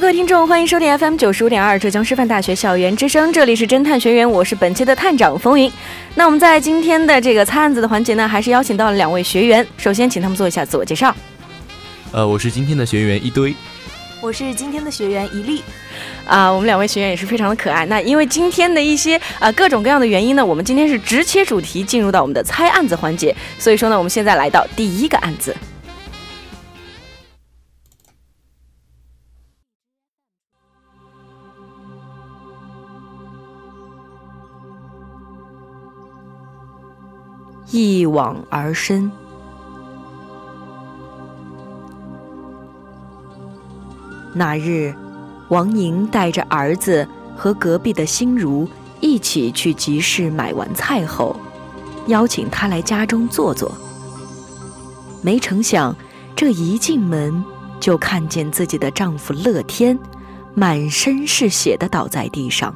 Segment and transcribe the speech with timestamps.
[0.00, 5.70] 各位听众，欢迎收听 FM 九十五点二浙江师范大学校园之声，这里是侦探学员，我是本期的探长风云。
[6.14, 11.14] 那我们在今天的这个猜案子的环节呢，还是邀请到了两位学员，首先请他们做一下自我介绍。
[12.12, 13.54] 呃，我是今天的学员一堆，
[14.22, 15.62] 我是今天的学员一粒。
[16.26, 17.84] 啊，我们两位学员也是非常的可爱。
[17.84, 25.54] 那因为今天的一些啊各种各样的原因呢，我们今天是直切主题进入到我们的猜案子环节，所以说呢，我们现在来到第一个案子。
[37.70, 39.10] 一往而深。
[44.32, 44.92] 那日，
[45.48, 48.68] 王莹带着儿子和隔壁的心如
[49.00, 51.36] 一起去集市买完菜后，
[52.06, 53.70] 邀请他来家中坐坐。
[55.22, 55.94] 没成想，
[56.34, 57.44] 这一进门
[57.78, 59.96] 就看见自己的丈夫乐天
[60.54, 62.74] 满身是血的倒在地上。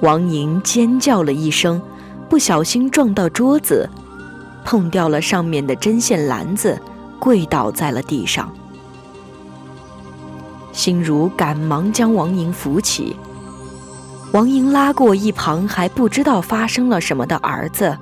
[0.00, 1.82] 王莹尖叫了一声。
[2.28, 3.88] 不小心撞到桌子，
[4.64, 6.78] 碰掉了上面的针线篮子，
[7.18, 8.52] 跪倒在了地上。
[10.72, 13.16] 心如赶忙将王莹扶起，
[14.32, 17.96] 王莹拉过一旁还不知道发生了什么的儿子，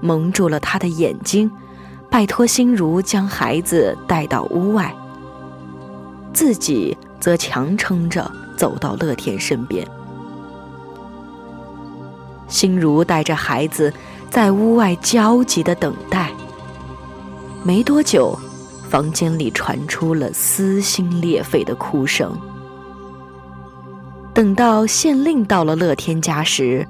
[0.00, 1.50] 蒙住了他的眼睛，
[2.10, 4.94] 拜托心如将孩子带到屋外，
[6.32, 9.86] 自己则强撑着走到乐天身边。
[12.48, 13.92] 心如带着孩子
[14.30, 16.30] 在屋外焦急的等待。
[17.62, 18.38] 没多久，
[18.90, 22.36] 房间里传出了撕心裂肺的哭声。
[24.34, 26.86] 等到县令到了乐天家时，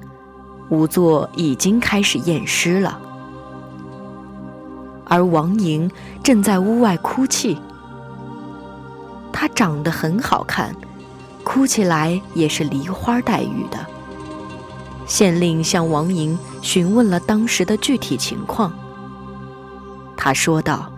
[0.69, 2.99] 仵作已经开始验尸了，
[5.05, 5.89] 而王莹
[6.23, 7.57] 正在屋外哭泣。
[9.31, 10.75] 她长得很好看，
[11.43, 13.77] 哭起来也是梨花带雨的。
[15.05, 18.71] 县令向王莹询问了当时的具体情况。
[20.17, 20.91] 他说道：“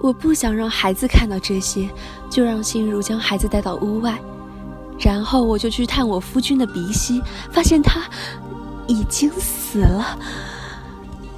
[0.00, 1.88] 我不想让孩子看到这些，
[2.28, 4.18] 就让心如将孩子带到屋外，
[4.98, 7.22] 然后我就去探我夫君的鼻息，
[7.52, 8.00] 发现他
[8.86, 10.18] 已经死了。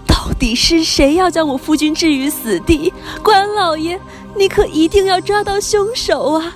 [0.07, 2.93] 到底是谁要将我夫君置于死地？
[3.23, 4.01] 关老爷，
[4.37, 6.55] 你可一定要抓到凶手啊！”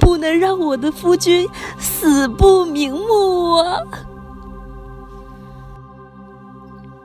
[0.00, 1.48] 不能让我的夫君
[1.78, 3.76] 死不瞑目啊！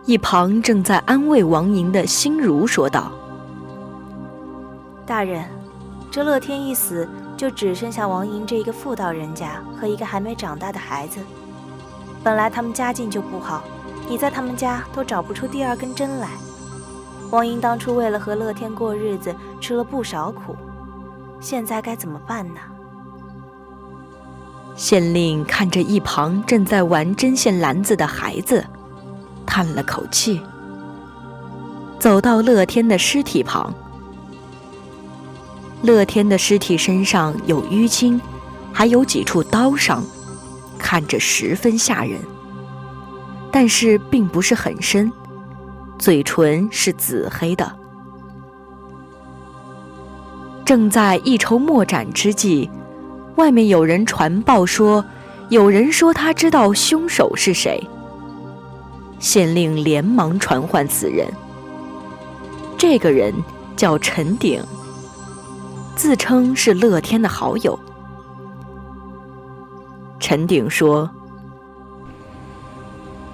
[0.05, 3.11] 一旁正在安慰王莹的心如说道
[5.05, 5.43] ：“大人，
[6.09, 11.19] 这乐天一死，就只剩下王莹这一个妇道人家和一个还没长大的孩子。
[12.23, 13.63] 本来他们家境就不好，
[14.07, 16.29] 你在他们家都找不出第二根针来。
[17.29, 20.55] 王莹当初为了和乐天过日子，吃了不少苦，
[21.41, 22.61] 现在该怎么办呢？”
[24.77, 28.63] 县令看着一旁正在玩针线篮子的孩子，
[29.43, 30.39] 叹了口气，
[31.99, 33.73] 走到乐天的尸体旁。
[35.81, 38.21] 乐天的尸体身上有淤青，
[38.71, 40.03] 还有几处刀伤，
[40.77, 42.19] 看着十分吓人。
[43.51, 45.11] 但是并不是很深，
[45.97, 47.71] 嘴唇是紫黑的。
[50.63, 52.69] 正在一筹莫展之际。
[53.37, 55.03] 外面有人传报说，
[55.49, 57.81] 有人说他知道凶手是谁。
[59.19, 61.27] 县令连忙传唤此人。
[62.77, 63.31] 这个人
[63.75, 64.59] 叫陈鼎，
[65.95, 67.77] 自称是乐天的好友。
[70.19, 71.07] 陈鼎说：“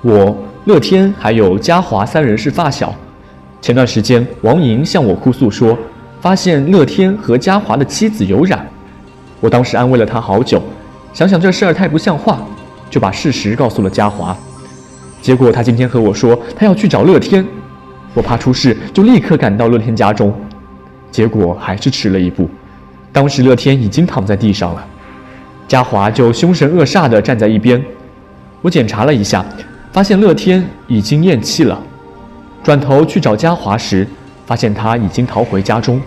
[0.04, 2.94] 我乐天还有嘉华三人是发小。
[3.62, 5.78] 前段时间，王莹向我哭诉说，
[6.20, 8.70] 发现乐天和嘉华的妻子有染。”
[9.44, 10.64] 我当时安慰了他好久，
[11.12, 12.40] 想想这事儿太不像话，
[12.90, 14.34] 就把事实告诉了嘉华。
[15.22, 17.46] 结果他今天和我说他要去找乐天，
[18.14, 20.34] 我怕出事，就立刻赶到乐天家中，
[21.12, 22.50] 结果还是迟了一步。
[23.12, 24.88] 当时乐天已经躺在地上了，
[25.68, 27.84] 嘉华就凶神恶煞地站在一边。
[28.62, 29.46] 我检查了一下，
[29.92, 31.78] 发现乐天已经咽气了。
[32.64, 34.08] 转头去找嘉华时，
[34.46, 36.00] 发现他已经逃回家中。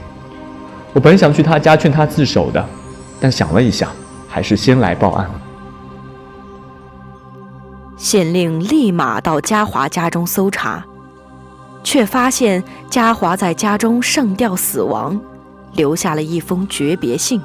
[0.95, 2.67] 我本想去他家劝他自首的，
[3.21, 3.91] 但想了一下，
[4.29, 5.31] 还是先来报案。
[7.97, 10.85] 县令立马到嘉华家中搜查，
[11.83, 15.21] 却发现嘉华在家中上吊死亡。
[15.73, 17.39] 留下了一封诀别信，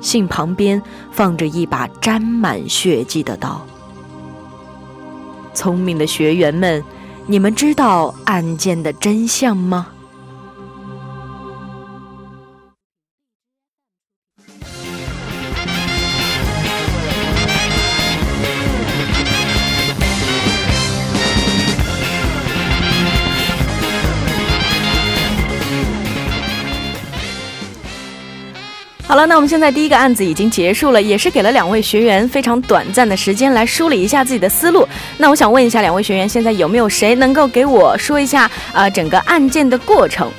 [0.00, 0.80] 信旁边
[1.12, 3.60] 放着一把沾满血迹的刀。
[5.52, 6.82] 聪明的学员们，
[7.26, 9.88] 你们知道案件的真相吗？
[29.06, 34.88] 好了，那我们现在第一个案子已经结束了，也是给了两位学员非常短暂的时间来梳理一下自己的思路。
[35.18, 40.32] 那我想问一下两位学员，现在有没有谁能够给我说一下呃整个案件的过程？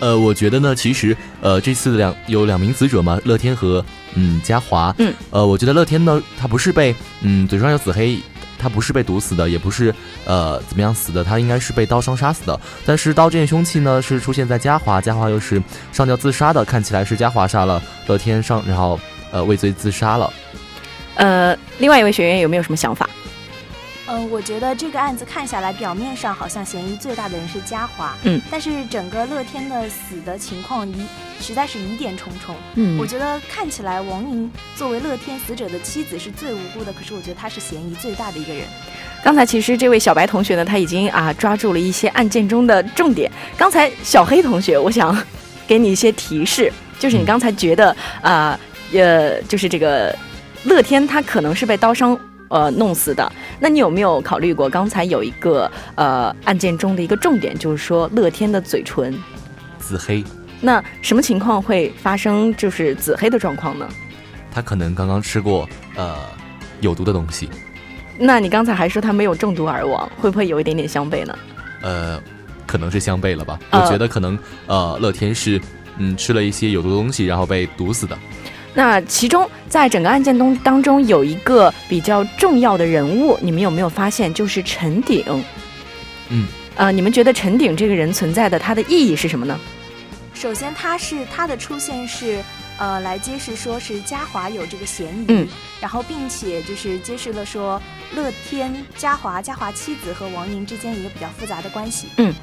[0.00, 3.84] 呃，我觉得呢，其实呃这次两有两名死者嘛，乐天和
[4.14, 8.18] 嗯嘉华，嗯，呃，我觉得乐天呢，他不是被嗯嘴上有紫黑。
[8.62, 9.92] 他不是被毒死的，也不是
[10.24, 12.60] 呃怎么样死的，他应该是被刀伤杀死的。
[12.86, 15.60] 但是刀这件凶器呢，是出现在嘉华，嘉华又是
[15.90, 18.98] 上吊自杀的，看起来是嘉华杀了乐天上，然后
[19.32, 20.32] 呃畏罪自杀了。
[21.16, 23.10] 呃，另外一位学员有没有什么想法？
[24.12, 31.06] 嗯，我觉得这个案子看下来，表面上好像嫌疑最大的人是嘉华，嗯，但是整个乐天的死的情况疑
[31.40, 38.64] 实在是疑点重重，嗯，我觉得看起来王莹作为乐天死者的妻子是最无辜的，可是我觉得她是嫌疑最大的一个人。
[39.24, 43.32] 刚才其实这位小白同学呢，他已经啊抓住了一些案件中的重点。
[43.56, 45.16] 刚才小黑同学，我想
[45.66, 48.58] 给你一些提示，就是你刚才觉得啊
[48.92, 50.14] 呃，就是这个
[50.64, 52.18] 乐天他可能是被刀伤。
[52.52, 53.32] 呃，弄死的。
[53.58, 54.68] 那你有没有考虑过？
[54.68, 59.18] 刚才有一个呃案件中的一个重点，就是说乐天的嘴唇
[59.78, 60.22] 紫黑。
[60.60, 63.88] 那什么情况会发生就是紫黑的状况呢？
[64.52, 65.66] 他可能刚刚吃过
[65.96, 66.14] 呃
[66.82, 67.48] 有毒的东西。
[68.18, 71.38] 那你刚才还说他没有中毒而亡，会不会有一点点相悖呢？
[71.80, 72.22] 呃，
[72.66, 73.58] 可能是相悖了吧。
[73.70, 75.58] 我觉得可能呃乐天是
[75.96, 78.16] 嗯吃了一些有毒的东西，然后被毒死的。
[78.74, 84.32] 那其中，在整个案件中当中，有一个比较重要的人物，你们有没有发现？
[84.32, 85.22] 就是陈鼎。
[86.30, 86.46] 嗯，
[86.76, 89.60] 呃，你们觉得陈鼎这个人存在的他的意义是什么呢？
[90.32, 92.42] 首先，他是他的出现是，
[92.78, 95.46] 呃，来揭示说是嘉华有这个嫌疑，嗯，
[95.78, 97.80] 然后并且就是揭示了说
[98.14, 102.34] 乐天、嘉华、嘉华妻子和王莹之间一个比较复杂的关系，嗯，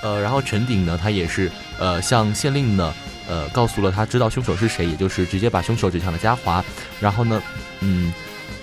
[0.00, 2.94] 呃，然后陈鼎呢，他也是呃向县令呢。
[3.28, 6.64] 呃，告诉了他知道凶手是谁，也就是直接把凶手指向了嘉华。
[7.00, 7.42] 然后呢，
[7.80, 8.12] 嗯，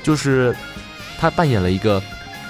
[0.03, 0.55] 就是
[1.19, 2.01] 他扮演了一个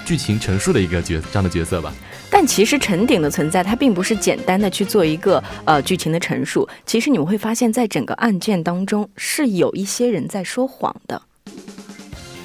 [0.04, 1.92] 剧情陈述的一个角这样的角色吧。
[2.30, 6.68] 但其实陈鼎的存在，他并不是简单的去做一个呃剧情的陈述。
[6.86, 11.20] 其实你们会发现在整个案件当中，是有一些人在说谎的。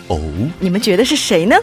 [0.07, 0.21] 哦，
[0.59, 1.55] 你们觉得是谁呢？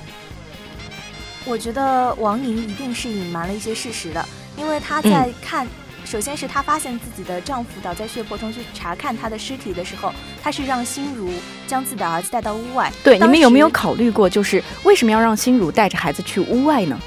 [1.45, 5.67] 我觉得王宁一定是隐瞒了一些事实的，因为他在看。
[6.05, 11.31] 首先是她发现自己的丈夫倒在血泊中，去查看他的尸体的时候，她是让心如
[11.67, 12.93] 将自己的儿子带到屋外。
[13.03, 16.99] 对，你们有没有考虑过，就是为什么要让心如带着孩子去屋外呢？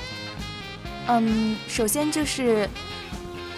[1.08, 2.70] 嗯，首先就是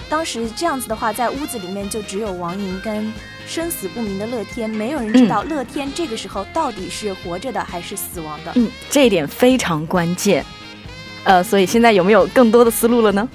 [0.07, 3.11] 当时这样子的话，在屋子里面就只有王莹跟
[3.47, 8.51] 生死不明的乐天，没有人知道乐天这个时候到底是活着的还是死亡的。
[8.55, 10.45] 嗯，这一点非常关键。
[11.23, 13.27] 呃，所以现在有没有更多的思路了呢？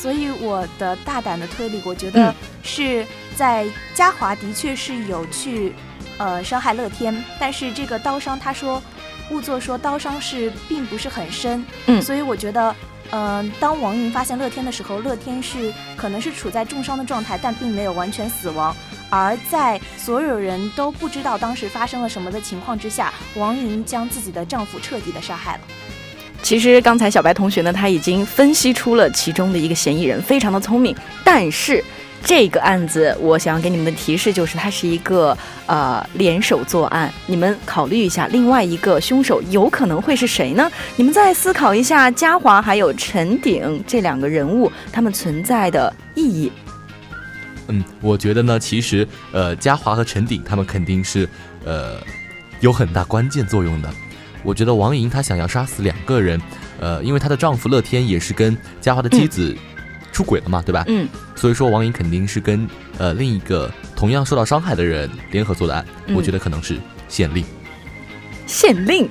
[0.00, 3.04] 所以我的大胆的推理，我觉得是
[3.36, 5.74] 在嘉华的确是有去，
[6.16, 8.82] 呃，伤害乐天，但是这个刀伤，他说，
[9.30, 12.74] 误作说刀伤是并不是很深，嗯，所以我觉得，
[13.10, 18.74] 嗯，当王云发现乐天的时候，乐天是可能是处在重伤的状态，但并没有完全死亡，
[19.10, 25.60] 而在所有人都不知道当时发生了什么的情况之下，王云将自己的丈夫彻底的杀害了。
[26.50, 30.92] 其实刚才小白同学呢，他已经分析出了其中的一个嫌疑人，非常的聪明。
[31.22, 31.80] 但是
[32.24, 37.08] 这个案子，我想要给你们的提示就是，它是一个呃联手作案。
[37.26, 40.68] 你们考虑一下，另外一个凶手有可能会是谁呢？
[40.96, 46.50] 你们再思考一下嘉华还有陈鼎这两个人物他们存在的意义。
[47.68, 51.28] 嗯，我觉得呢，其实呃嘉华和陈鼎他们肯定是
[51.64, 51.98] 呃
[52.58, 53.88] 有很大关键作用的。
[54.42, 56.40] 我觉得王莹她想要杀死两个人，
[56.80, 59.56] 呃，因为她的丈夫乐天也是跟嘉华的妻子
[60.12, 60.84] 出轨了嘛，对吧？
[60.88, 62.68] 嗯，所以说王莹肯定是跟
[62.98, 66.78] 呃另一个同样受到伤害的人联合做的案，嗯我觉得可能是
[67.08, 67.44] 县令。
[68.46, 69.08] 县令。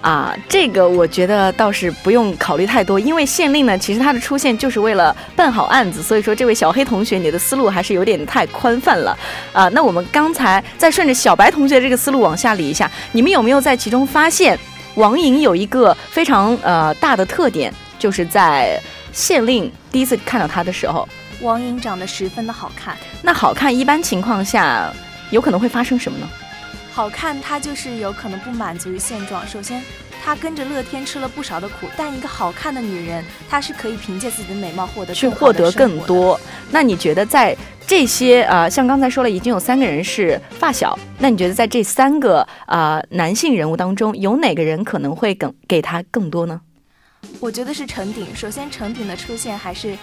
[0.00, 9.18] 啊，这个我觉得倒是不用考虑太多，因为县令呢，其实他的出现就是为了办好案子，所以说这位小黑同学，你的思路还是有点太宽泛了
[9.52, 9.68] 啊。
[9.70, 14.56] 那我们刚才再顺着小白同学这个思路往下理一下，你们有没有在其中发现
[14.98, 18.80] 王莹有一个非常呃大的特点，就是在
[19.12, 21.08] 县令第一次看到他的时候，
[21.40, 24.92] 王莹长得十分的好看，那好看一般情况下
[25.30, 26.28] 有可能会发生什么呢？
[26.92, 29.46] 好看他就是有可能不满足于现状。
[29.46, 29.80] 首先，
[30.28, 35.98] 她跟着乐天吃了不少的苦，但一个好看的女人，她是可以凭借自己的美貌获得去获得更。
[36.00, 36.38] 多。
[36.70, 37.56] 那你觉得在
[37.86, 46.60] 这些呃，像刚才说了，已经有三个人是发小，那你觉得在这三个呃男性人物当中，有哪个人可能会更给他更多呢？
[47.40, 48.26] 我觉得是陈鼎。
[48.36, 49.96] 首先，陈鼎的出现还是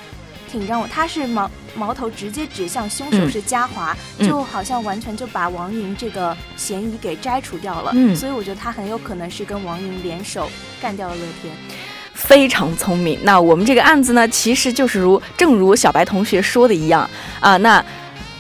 [0.51, 7.91] 挺让我，他是矛矛头直接指向凶手嗯是嘉华，嗯就好像完全就把王莹这个嫌疑给摘除掉了。
[7.93, 10.49] 嗯所以我觉得他很有可能是跟王莹联手
[10.81, 11.53] 干掉了乐天。
[12.13, 13.19] 非常聪明。
[13.23, 17.09] 那我们这个案子呢，其实就是如正如小白同学说的一样
[17.41, 17.83] 啊，那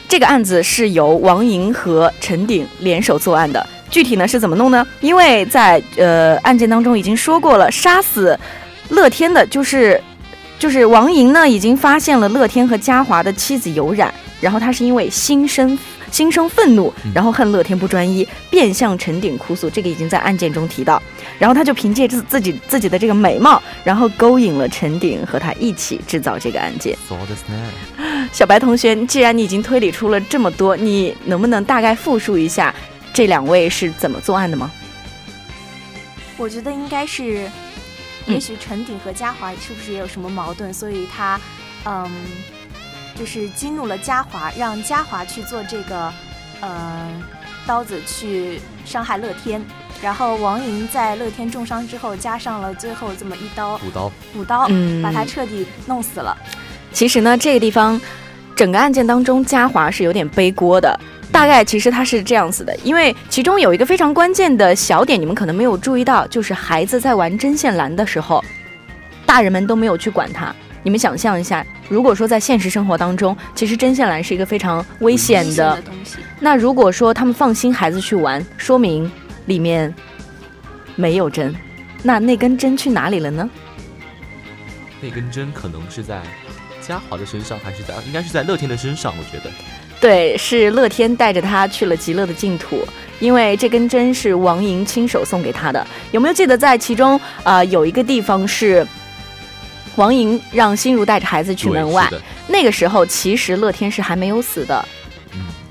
[0.07, 3.67] 这个案子是由王莹和陈鼎联手作案的。
[3.91, 4.85] 具体呢是怎么弄呢？
[5.01, 8.37] 因为在呃案件当中已经说过了，杀死
[8.89, 10.01] 乐天的就是
[10.58, 15.78] 就是王莹呢，已经发现了乐天和嘉华的妻子有染，然后他是因为心生
[16.10, 21.02] 心生愤怒，然后恨乐天不专一，便向陈鼎哭诉，这个已经在案件中提到。
[21.38, 26.94] 然后他就凭借自自己自己的这个美貌，然后勾引了陈鼎，和他一起制造这个案件。
[27.08, 28.28] そうですね。
[28.30, 32.74] 小白同学，既然你已经推理出了这么多，你能不能大概复述一下
[33.14, 34.70] 这两位是怎么作案的吗？
[36.36, 37.50] 我觉得应该是，嗯
[38.27, 41.39] 也许陈鼎和嘉华是不是也有什么矛盾，所以他，
[41.85, 42.09] 嗯，
[43.15, 46.11] 就是激怒了嘉华，让嘉华去做这个，
[46.61, 47.23] 嗯，
[47.67, 49.63] 刀子去伤害乐天。
[50.01, 56.37] 然后王莹在乐天重伤之后，加上了最后这么一刀补刀，补刀，嗯把他彻底弄死了。
[56.91, 57.99] 其实呢，这个地方
[58.55, 60.99] 整个案件当中，嘉华是有点背锅的。
[61.35, 68.41] 大概其实它是这样子的，因为其中有一个非常关键的小点，你们可能没有注意到，就是孩子在玩针线篮的时候，
[69.25, 70.55] 大人们都没有去管他。
[70.81, 79.11] 你们想象一下，如果说在现实生活当中，其实针线篮是一个非常危险的东西，那如果说他们放心孩子去玩，说明
[79.47, 79.93] 里面
[80.95, 81.53] 没有针，
[82.01, 83.49] 那那根针去哪里了呢？
[85.01, 86.21] 那根针可能是在
[86.79, 89.13] 嘉华的身上，还是在应该是在乐天的身上？
[89.17, 89.51] 我觉得
[90.05, 92.87] 对，是乐天带着他去了极乐的净土，
[93.19, 95.87] 因为这根针是王莹亲手送给他的。
[96.11, 98.85] 有没有记得在其中啊、呃有一个地方是
[99.95, 102.07] 王莹让心如带着孩子去门外
[102.47, 104.85] 那个时候其实乐天是还没有死的，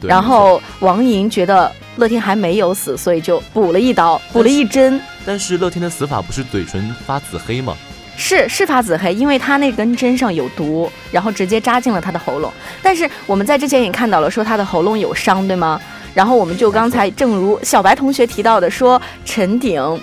[0.02, 5.00] 然后王莹觉得乐天还没有死，所以就补了一刀，补了一针。
[5.24, 7.76] 但是乐天的死法不是嘴唇发紫黑吗？
[8.16, 12.52] 是是发紫黑，因为他那根针上有毒，然后直接扎进了他的喉咙。
[12.82, 15.80] 但是我们在之前也看到了，说他的喉咙有伤，对吗？
[16.14, 20.00] 然后我们就刚才正如小白同学提到的，说陈鼎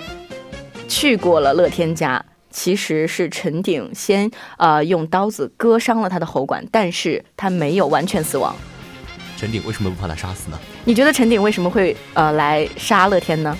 [0.87, 8.53] 去过了乐天家，其实是陈鼎先呃用刀子割伤了他的喉管，但是他没有完全死亡。
[9.37, 10.59] 陈鼎为什么不把他杀死呢？
[10.83, 13.57] 你觉得陈鼎为什么会呃来杀乐天呢？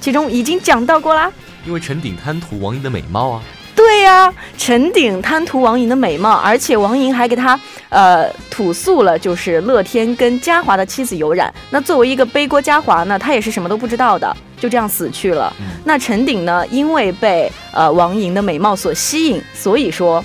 [0.00, 1.30] 其中已经讲到过啦。
[1.66, 3.42] 因为陈鼎贪图王莹的美貌啊。
[3.74, 11.52] 对呀、陈鼎贪图王莹的美貌，而且王莹还给他呃吐诉了，就是乐天跟嘉华的妻子有染。
[11.70, 15.52] 那作为一个背锅嘉华呢，他也是什么都不知道的，就这样死去了。
[15.58, 20.22] 嗯那陈鼎呢，因为被呃王莹的美貌所吸引，所以说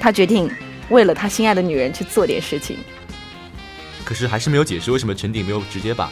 [0.00, 0.50] 他决定
[0.88, 2.76] 为了他心爱的女人去做点事情。
[4.04, 6.10] 可是还是没有解释为什么陈鼎没有直接把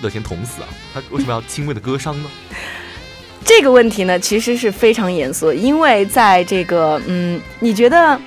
[0.00, 0.68] 乐天捅死啊？
[0.94, 2.30] 他为什么要轻微的割伤呢？
[3.48, 8.20] 这个问题呢，其实是非常严肃，因为在这个，嗯，你觉得，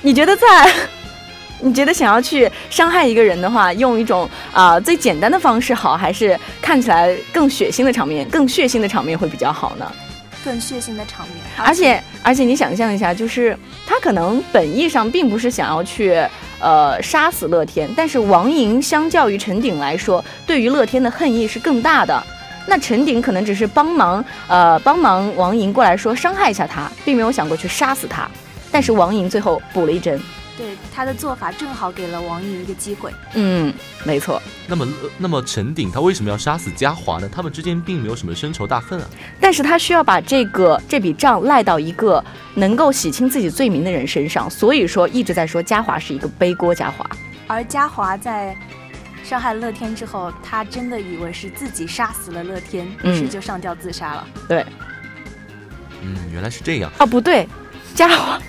[0.00, 0.46] 你觉得在，
[1.58, 9.90] 你觉得想要去伤害一个人的话，用一种啊、最简单的方式好，还是看起来更血腥的场面，更血腥的场面会比较好呢？
[10.44, 16.16] 更血腥的场面，而且而且你想象一下，就是他可能本意上并不是想要去
[16.60, 22.24] 呃杀死乐天，但是王莹相较于陈鼎来说，对于乐天的恨意是更大的。
[22.70, 28.30] 那陈鼎可能只是帮忙呃帮忙王莹过来说伤害一下他，并没有想过去杀死他。
[28.70, 30.22] 但是王莹最后补了一针，
[30.56, 33.12] 对他的做法正好给了王莹一个机会。
[33.34, 33.74] 嗯，
[34.04, 34.40] 没错。
[34.68, 34.86] 那么，
[35.18, 37.28] 那么陈鼎他为什么要杀死嘉华呢？
[37.28, 39.06] 他们之间并没有什么深仇大恨啊。
[39.40, 42.24] 但是他需要把这个这笔账赖到一个
[42.54, 47.04] 能够洗清自己罪名的人身上，所以说一直在说嘉华是一个背锅嘉华。
[47.48, 48.56] 而嘉华在
[49.30, 54.26] 伤害乐天之后，他真的以为是自己杀死了乐天，于是就上吊自杀了。
[54.48, 54.66] 对，
[56.02, 56.90] 嗯，原来是这样。
[56.98, 57.46] 啊，不对，
[57.94, 58.42] 嘉华。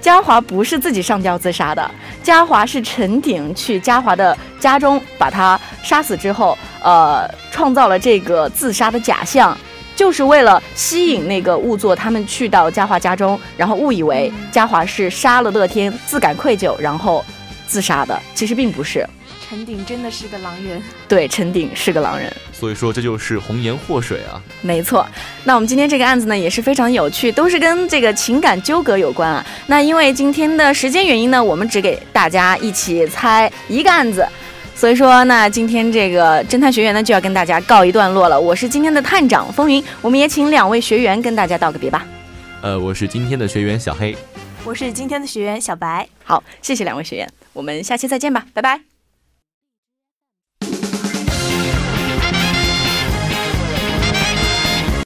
[0.00, 1.88] 嘉华不是自己上吊自杀的，
[2.20, 9.56] 嘉华是陈鼎去嘉华的家中把他杀死之后，呃，创造了这个自杀的假象，
[9.94, 17.24] 就是为了吸引那个仵作他们去到嘉华家中，然后误以为嘉华是杀了乐天，自感愧疚，然后
[17.68, 19.08] 自杀的，其实并不是。
[19.48, 24.42] 陈鼎真的是个狼人，对，陈鼎是个狼人，所以说这就是红颜祸水啊。
[24.60, 25.06] 没错，
[25.44, 29.46] 那我们今天这个案子呢也是非常有趣，都是跟这个情感纠葛有关啊。
[29.68, 34.26] 那因为今天的时间原因呢，我们只给大家一起猜一个案子，
[34.74, 38.40] 所以说那今天这个侦探学员呢就要跟大家告一段落了。
[38.40, 42.04] 我是今天的探长风云，我们也请两位学员跟大家道个别吧。
[42.62, 44.16] 呃，我是今天的学员小黑，
[44.64, 46.08] 我是今天的学员小白。
[46.24, 48.95] 好，谢谢两位学员，我们下期再见吧，拜拜。